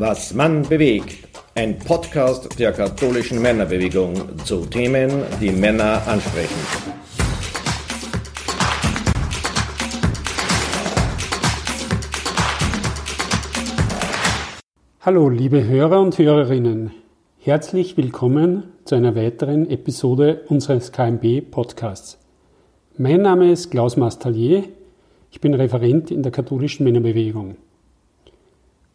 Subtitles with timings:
[0.00, 1.28] Was Mann bewegt.
[1.54, 4.14] Ein Podcast der katholischen Männerbewegung
[4.46, 5.10] zu Themen,
[5.42, 6.54] die Männer ansprechen.
[15.02, 16.92] Hallo, liebe Hörer und Hörerinnen.
[17.38, 22.18] Herzlich willkommen zu einer weiteren Episode unseres KMB-Podcasts.
[22.96, 24.64] Mein Name ist Klaus Mastalier.
[25.30, 27.58] Ich bin Referent in der katholischen Männerbewegung.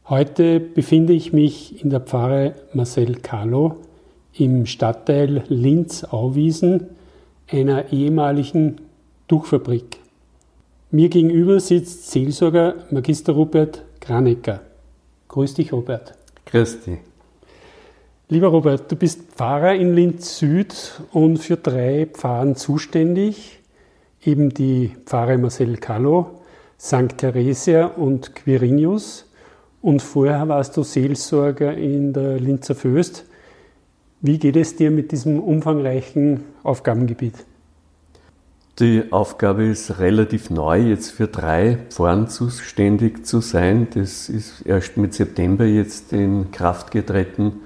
[0.07, 3.77] Heute befinde ich mich in der Pfarre Marcel Carlo
[4.33, 6.91] im Stadtteil Linz-Auwiesen,
[7.49, 8.81] einer ehemaligen
[9.27, 9.97] Tuchfabrik.
[10.91, 14.59] Mir gegenüber sitzt Seelsorger Magister Robert Granecker.
[15.27, 16.13] Grüß dich, Robert.
[16.45, 16.99] Grüß dich.
[18.29, 23.57] Lieber Robert, du bist Pfarrer in Linz Süd und für drei Pfarren zuständig,
[24.23, 26.41] eben die Pfarre Marcel Carlo,
[26.79, 27.17] St.
[27.17, 29.25] Theresia und Quirinius.
[29.85, 33.23] Und vorher warst du Seelsorger in der Linzer Föst.
[34.19, 37.35] Wie geht es dir mit diesem umfangreichen Aufgabengebiet?
[38.79, 43.85] Die Aufgabe ist relativ neu, jetzt für drei Pfarren zuständig zu sein.
[43.93, 47.57] Das ist erst mit September jetzt in Kraft getreten.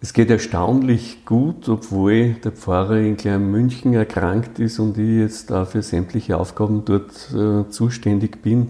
[0.00, 5.50] Es geht erstaunlich gut, obwohl der Pfarrer in Klein München erkrankt ist und ich jetzt
[5.50, 8.68] da für sämtliche Aufgaben dort äh, zuständig bin.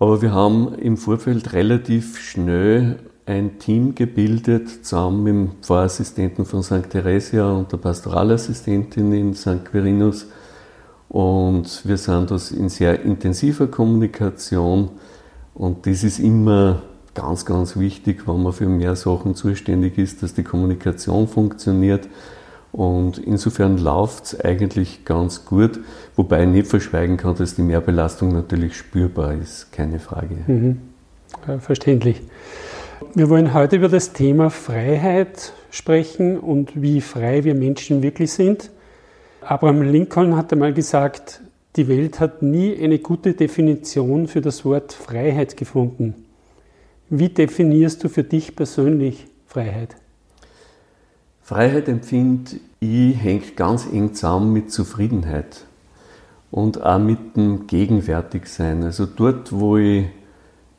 [0.00, 6.62] Aber wir haben im Vorfeld relativ schnell ein Team gebildet, zusammen mit dem Pfarrassistenten von
[6.62, 6.88] St.
[6.88, 9.62] Theresia und der Pastoralassistentin in St.
[9.62, 10.26] Quirinus.
[11.10, 14.88] Und wir sind das in sehr intensiver Kommunikation.
[15.52, 16.80] Und das ist immer
[17.12, 22.08] ganz, ganz wichtig, wenn man für mehr Sachen zuständig ist, dass die Kommunikation funktioniert
[22.72, 25.80] und insofern läuft es eigentlich ganz gut,
[26.16, 30.36] wobei ich nicht verschweigen kann, dass die Mehrbelastung natürlich spürbar ist, keine Frage.
[30.46, 30.80] Mhm.
[31.46, 32.22] Ja, verständlich.
[33.14, 38.70] Wir wollen heute über das Thema Freiheit sprechen und wie frei wir Menschen wirklich sind.
[39.40, 41.40] Abraham Lincoln hat einmal gesagt,
[41.76, 46.26] die Welt hat nie eine gute Definition für das Wort Freiheit gefunden.
[47.08, 49.96] Wie definierst du für dich persönlich Freiheit?
[51.42, 55.66] Freiheit empfinde ich hängt ganz eng zusammen mit Zufriedenheit
[56.50, 58.82] und auch mit dem Gegenwärtigsein.
[58.84, 60.06] Also dort, wo ich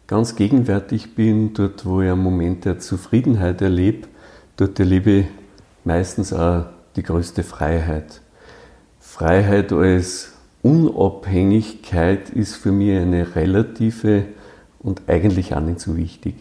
[0.07, 4.07] ganz gegenwärtig bin, dort, wo ich einen Moment der Zufriedenheit erlebe,
[4.57, 5.25] dort erlebe ich
[5.83, 8.21] meistens auch die größte Freiheit.
[8.99, 10.33] Freiheit als
[10.63, 14.25] Unabhängigkeit ist für mich eine relative
[14.79, 16.35] und eigentlich auch nicht so wichtig.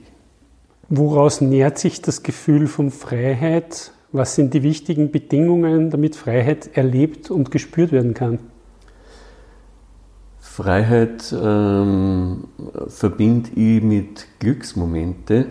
[0.89, 7.31] Woraus nährt sich das Gefühl von Freiheit was sind die wichtigen Bedingungen, damit Freiheit erlebt
[7.31, 8.38] und gespürt werden kann?
[10.41, 12.44] Freiheit ähm,
[12.88, 15.47] verbinde ich mit Glücksmomente.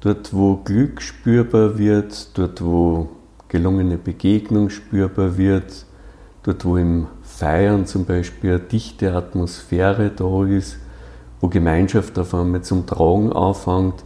[0.00, 3.08] Dort, wo Glück spürbar wird, dort, wo
[3.48, 5.84] gelungene Begegnung spürbar wird,
[6.44, 10.78] dort, wo im Feiern zum Beispiel eine dichte Atmosphäre da ist,
[11.40, 14.02] wo Gemeinschaft auf einmal zum Tragen anfängt.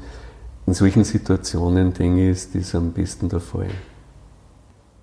[0.66, 3.70] In solchen Situationen, denke ich, ist das am besten der Fall.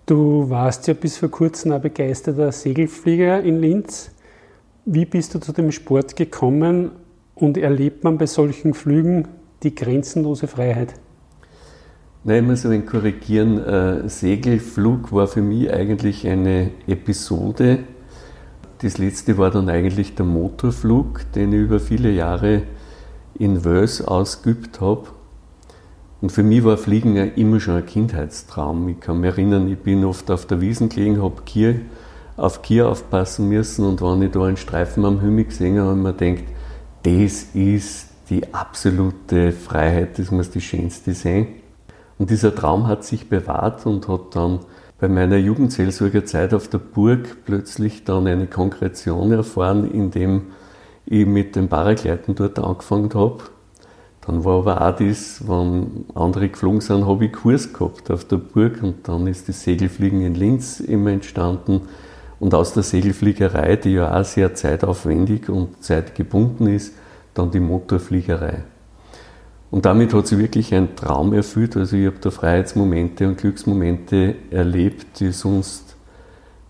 [0.09, 4.09] Du warst ja bis vor kurzem ein begeisterter Segelflieger in Linz.
[4.83, 6.89] Wie bist du zu dem Sport gekommen
[7.35, 9.27] und erlebt man bei solchen Flügen
[9.61, 10.95] die grenzenlose Freiheit?
[12.23, 13.59] Nein, ich muss ein korrigieren.
[13.59, 17.83] Äh, Segelflug war für mich eigentlich eine Episode.
[18.79, 22.63] Das letzte war dann eigentlich der Motorflug, den ich über viele Jahre
[23.37, 25.03] in Wels ausgeübt habe.
[26.21, 28.89] Und für mich war Fliegen ja immer schon ein Kindheitstraum.
[28.89, 31.79] Ich kann mich erinnern, ich bin oft auf der Wiesen gelegen, habe Kier,
[32.35, 35.97] auf Kier aufpassen müssen und wenn ich da einen Streifen am Himmel gesehen habe, habe
[35.97, 36.45] ich mir gedacht,
[37.03, 41.47] das ist die absolute Freiheit, das muss die schönste sein.
[42.17, 44.59] Und dieser Traum hat sich bewahrt und hat dann
[44.99, 50.47] bei meiner Jugendseelsorgerzeit auf der Burg plötzlich dann eine Konkretion erfahren, indem
[51.05, 53.39] ich mit dem Paragleiten dort angefangen habe
[54.29, 58.37] dann war aber auch das, wenn andere geflogen sind, habe ich Kurs gehabt auf der
[58.37, 61.81] Burg und dann ist das Segelfliegen in Linz immer entstanden.
[62.39, 66.93] Und aus der Segelfliegerei, die ja auch sehr zeitaufwendig und zeitgebunden ist,
[67.33, 68.65] dann die Motorfliegerei.
[69.71, 71.75] Und damit hat sich wirklich ein Traum erfüllt.
[71.75, 75.95] Also ich habe da Freiheitsmomente und Glücksmomente erlebt, die sonst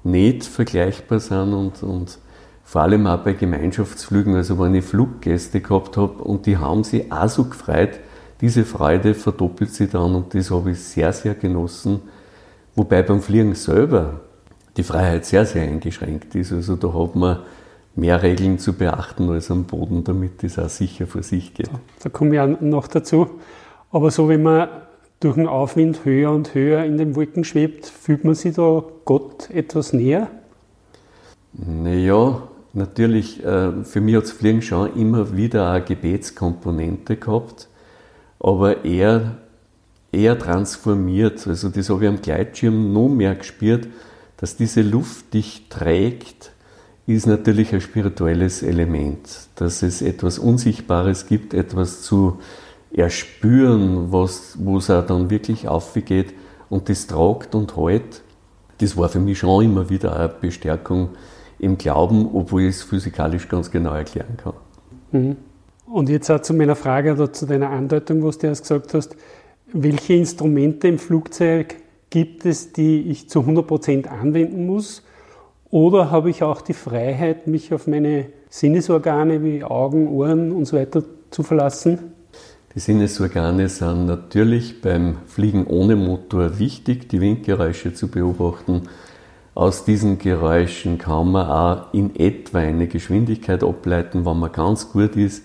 [0.06, 2.20] nicht vergleichbar sind und, und
[2.70, 7.12] vor allem auch bei Gemeinschaftsflügen, also wenn ich Fluggäste gehabt habe und die haben sich
[7.12, 8.00] auch so gefreut,
[8.42, 12.00] diese Freude verdoppelt sich dann und das habe ich sehr, sehr genossen.
[12.76, 14.20] Wobei beim Fliegen selber
[14.78, 16.54] die Freiheit sehr, sehr eingeschränkt ist.
[16.54, 17.40] Also da hat man
[17.96, 21.72] mehr Regeln zu beachten als am Boden, damit das auch sicher vor sich geht.
[22.04, 23.32] Da komme ich auch noch dazu.
[23.92, 24.70] Aber so, wenn man
[25.20, 29.50] durch den Aufwind höher und höher in den Wolken schwebt, fühlt man sich da Gott
[29.50, 30.28] etwas näher?
[31.52, 32.44] Naja,
[32.74, 37.68] natürlich, äh, für mich hat das Fliegen schon immer wieder eine Gebetskomponente gehabt,
[38.40, 39.38] aber eher,
[40.12, 41.46] eher transformiert.
[41.48, 43.88] Also das habe ich am Gleitschirm noch mehr gespürt,
[44.38, 46.52] dass diese Luft dich trägt,
[47.06, 52.40] ist natürlich ein spirituelles Element, dass es etwas Unsichtbares gibt, etwas zu
[52.92, 56.34] erspüren, was, wo es auch dann wirklich aufgeht
[56.70, 58.22] und das tragt und hält.
[58.78, 61.10] Das war für mich schon immer wieder eine Bestärkung
[61.60, 64.54] im Glauben, obwohl ich es physikalisch ganz genau erklären kann.
[65.12, 65.38] Mhm.
[65.86, 69.16] Und jetzt auch zu meiner Frage oder zu deiner Andeutung, was du erst gesagt hast.
[69.72, 71.76] Welche Instrumente im Flugzeug
[72.10, 75.04] gibt es, die ich zu 100% anwenden muss?
[75.72, 80.78] Oder habe ich auch die Freiheit, mich auf meine Sinnesorgane wie Augen, Ohren und so
[80.78, 82.00] weiter zu verlassen?
[82.76, 88.84] Die Sinnesorgane sind natürlich beim Fliegen ohne Motor wichtig, die Windgeräusche zu beobachten.
[89.60, 95.18] Aus diesen Geräuschen kann man auch in etwa eine Geschwindigkeit ableiten, wenn man ganz gut
[95.18, 95.44] ist.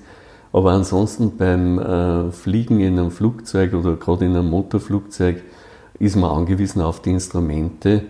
[0.53, 5.43] Aber ansonsten beim äh, Fliegen in einem Flugzeug oder gerade in einem Motorflugzeug
[5.99, 8.03] ist man angewiesen auf die Instrumente.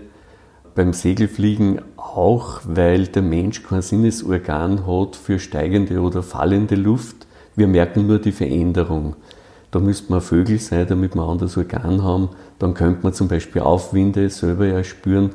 [0.75, 7.27] Beim Segelfliegen auch, weil der Mensch kein Sinnesorgan hat für steigende oder fallende Luft.
[7.57, 9.17] Wir merken nur die Veränderung.
[9.71, 12.29] Da müsste man Vögel sein, damit wir ein anderes Organ haben.
[12.59, 15.31] Dann könnte man zum Beispiel Aufwinde selber ja spüren.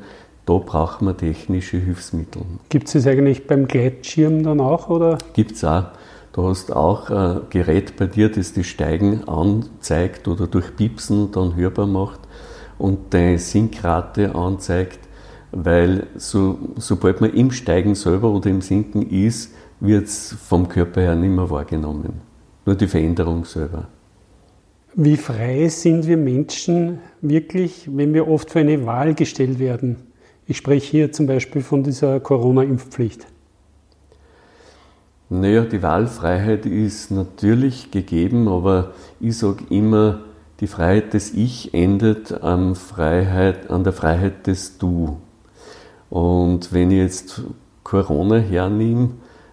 [0.50, 2.42] Da braucht man technische Hilfsmittel.
[2.70, 5.16] Gibt es das eigentlich beim Gleitschirm dann auch?
[5.34, 5.84] Gibt es auch.
[6.34, 11.56] Du hast auch ein Gerät bei dir, das das Steigen anzeigt oder durch Piepsen dann
[11.56, 12.22] hörbar macht
[12.80, 14.98] und deine Sinkrate anzeigt,
[15.52, 21.02] weil so, sobald man im Steigen selber oder im Sinken ist, wird es vom Körper
[21.02, 22.22] her nicht mehr wahrgenommen.
[22.66, 23.88] Nur die Veränderung selber.
[24.96, 30.09] Wie frei sind wir Menschen wirklich, wenn wir oft für eine Wahl gestellt werden?
[30.50, 33.28] Ich spreche hier zum Beispiel von dieser Corona-Impfpflicht.
[35.30, 40.22] Naja, die Wahlfreiheit ist natürlich gegeben, aber ich sage immer,
[40.60, 45.18] die Freiheit des Ich endet an, Freiheit, an der Freiheit des Du.
[46.10, 47.44] Und wenn ich jetzt
[47.84, 49.12] Corona hernehme,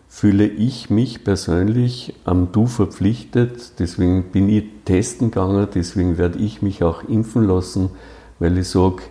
[0.08, 3.78] fühle ich mich persönlich am Du verpflichtet.
[3.80, 7.90] Deswegen bin ich testen gegangen, deswegen werde ich mich auch impfen lassen,
[8.38, 9.02] weil ich sage,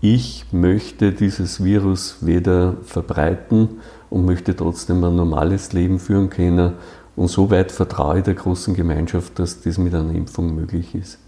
[0.00, 6.74] ich möchte dieses Virus weder verbreiten und möchte trotzdem ein normales Leben führen können.
[7.16, 11.18] Und soweit vertraue ich der großen Gemeinschaft, dass das mit einer Impfung möglich ist.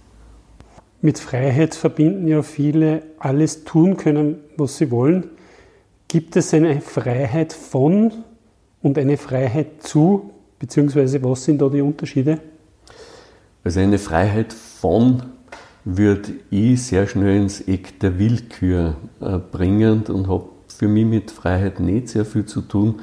[1.02, 5.30] Mit Freiheit verbinden ja viele alles tun können, was sie wollen.
[6.08, 8.12] Gibt es eine Freiheit von
[8.80, 12.38] und eine Freiheit zu, beziehungsweise was sind da die Unterschiede?
[13.64, 15.22] Also eine Freiheit von
[15.84, 21.30] würde ich sehr schnell ins Eck der Willkür äh, bringen und habe für mich mit
[21.30, 23.00] Freiheit nicht sehr viel zu tun.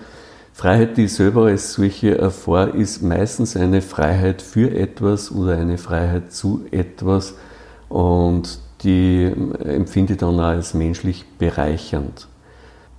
[0.53, 5.77] Freiheit, die ich selber als solche erfahre, ist meistens eine Freiheit für etwas oder eine
[5.77, 7.35] Freiheit zu etwas
[7.87, 9.31] und die
[9.63, 12.27] empfinde ich dann auch als menschlich bereichernd.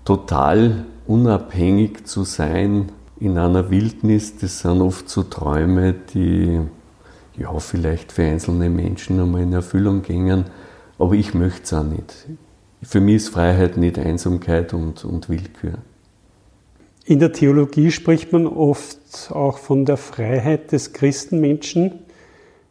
[0.04, 6.60] Total unabhängig zu sein in einer Wildnis, das sind oft so Träume, die
[7.36, 10.46] ja, vielleicht für einzelne Menschen einmal in Erfüllung gingen,
[10.98, 12.26] aber ich möchte es auch nicht.
[12.82, 15.78] Für mich ist Freiheit nicht Einsamkeit und, und Willkür.
[17.04, 22.00] In der Theologie spricht man oft auch von der Freiheit des Christenmenschen.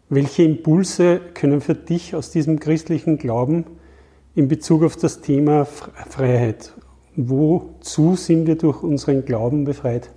[0.07, 3.65] Welche Impulse können für dich aus diesem christlichen Glauben
[4.35, 6.73] in Bezug auf das Thema Freiheit?
[7.15, 10.09] Wozu sind wir durch unseren Glauben befreit?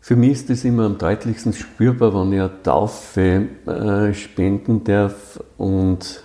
[0.00, 5.42] Für mich ist es immer am deutlichsten spürbar, wenn ich eine Taufe äh, spenden darf
[5.58, 6.22] und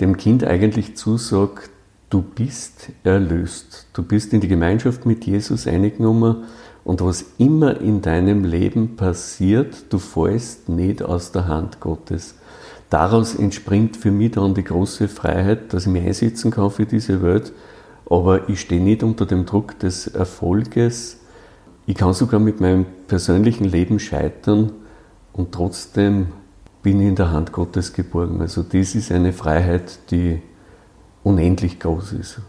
[0.00, 1.62] dem Kind eigentlich zusage,
[2.08, 3.86] du bist erlöst.
[3.92, 6.44] Du bist in die Gemeinschaft mit Jesus eingenommen
[6.84, 12.34] und was immer in deinem Leben passiert, du fällst nicht aus der Hand Gottes.
[12.90, 17.22] Daraus entspringt für mich dann die große Freiheit, dass ich mich einsetzen kann für diese
[17.22, 17.52] Welt,
[18.08, 21.19] aber ich stehe nicht unter dem Druck des Erfolges,
[21.86, 24.72] ich kann sogar mit meinem persönlichen Leben scheitern
[25.32, 26.28] und trotzdem
[26.82, 28.40] bin ich in der Hand Gottes geborgen.
[28.40, 30.40] Also das ist eine Freiheit, die
[31.22, 32.40] unendlich groß ist.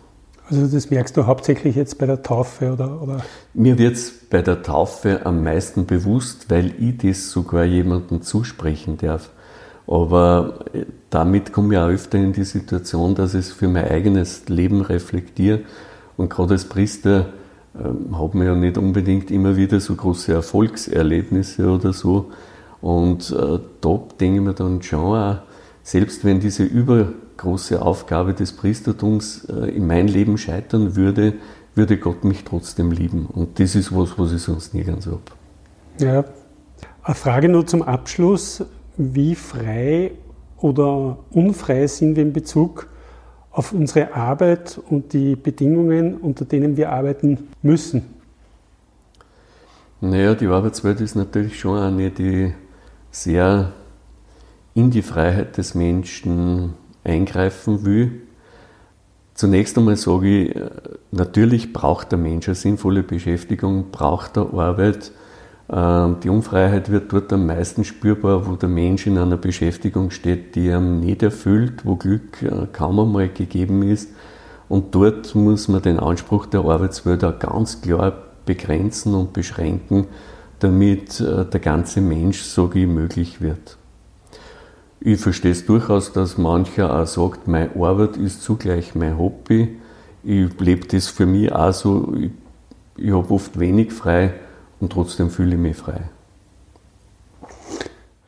[0.50, 3.01] Also das merkst du hauptsächlich jetzt bei der Taufe, oder?
[3.01, 3.21] oder?
[3.53, 8.97] Mir wird es bei der Taufe am meisten bewusst, weil ich das sogar jemandem zusprechen
[8.97, 9.29] darf.
[9.88, 13.85] Aber äh, damit komme ich auch öfter in die Situation, dass ich es für mein
[13.85, 15.61] eigenes Leben reflektiere.
[16.17, 17.27] Und gerade als Priester
[17.73, 22.31] hat man ja nicht unbedingt immer wieder so große Erfolgserlebnisse oder so.
[22.81, 25.37] Und äh, da denke ich mir dann schon auch,
[25.83, 31.33] selbst wenn diese übergroße Aufgabe des Priestertums äh, in mein Leben scheitern würde,
[31.75, 33.27] würde Gott mich trotzdem lieben.
[33.27, 35.21] Und das ist was, was ich sonst nirgends habe.
[35.99, 36.25] Ja.
[37.03, 38.63] Eine Frage nur zum Abschluss.
[38.97, 40.11] Wie frei
[40.57, 42.87] oder unfrei sind wir in Bezug
[43.51, 48.05] auf unsere Arbeit und die Bedingungen, unter denen wir arbeiten müssen?
[50.00, 52.53] Naja, die Arbeitswelt ist natürlich schon eine, die
[53.12, 53.74] sehr
[54.74, 58.22] in die Freiheit des Menschen eingreifen will.
[59.34, 60.55] Zunächst einmal sage ich,
[61.12, 65.12] natürlich braucht der Mensch eine sinnvolle Beschäftigung, braucht er Arbeit.
[65.71, 70.55] Ähm, die Unfreiheit wird dort am meisten spürbar, wo der Mensch in einer Beschäftigung steht,
[70.55, 74.09] die ihm nicht erfüllt, wo Glück äh, kaum einmal gegeben ist.
[74.67, 78.13] Und dort muss man den Anspruch der Arbeitswelt auch ganz klar
[78.45, 80.07] begrenzen und beschränken,
[80.59, 83.77] damit äh, der ganze Mensch, sage ich, möglich wird.
[84.99, 89.79] Ich verstehe es durchaus, dass mancher auch sagt, meine Arbeit ist zugleich mein Hobby.
[90.23, 92.13] Ich lebe das für mich auch so.
[92.19, 92.31] Ich,
[92.97, 94.33] ich habe oft wenig frei
[94.81, 96.01] und trotzdem fühle ich mich frei.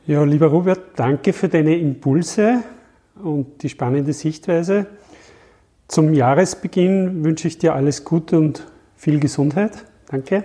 [0.06, 2.62] Ja, lieber Robert, danke für deine Impulse
[3.22, 4.86] und die spannende Sichtweise.
[5.88, 9.84] Zum Jahresbeginn wünsche ich dir alles Gute und viel Gesundheit.
[10.08, 10.44] Danke.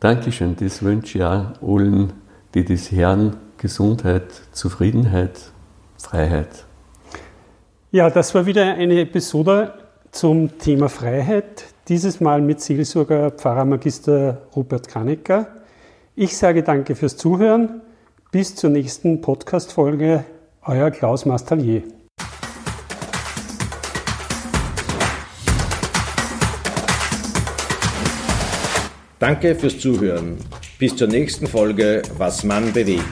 [0.00, 2.12] Dankeschön, das wünsche ich auch allen,
[2.54, 5.38] die das hören, Gesundheit, Zufriedenheit,
[5.96, 6.64] Freiheit.
[7.90, 9.74] Ja, das war wieder eine Episode
[10.10, 15.48] zum Thema Freiheit, dieses Mal mit Seelsorger Pfarrermagister Robert Kanecker.
[16.16, 17.82] Ich sage danke fürs Zuhören.
[18.30, 20.24] Bis zur nächsten Podcast-Folge.
[20.62, 21.82] Euer Klaus Mastallier.
[29.18, 30.38] Danke fürs Zuhören.
[30.78, 33.02] Bis zur nächsten Folge Was Mann bewegt.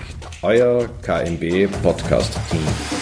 [0.43, 3.02] Euer KMB Podcast Team.